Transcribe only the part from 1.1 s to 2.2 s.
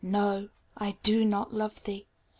not love thee